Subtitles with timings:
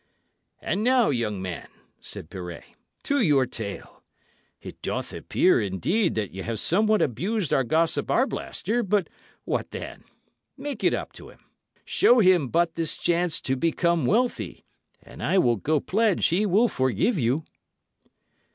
[0.63, 1.67] "And now, young man,"
[1.99, 2.63] said Pirret,
[3.03, 4.01] "to your tale.
[4.59, 9.09] It doth appear, indeed, that ye have somewhat abused our gossip Arblaster; but
[9.45, 10.03] what then?
[10.57, 11.45] Make it up to him
[11.85, 14.65] show him but this chance to become wealthy
[15.03, 17.43] and I will go pledge he will forgive you."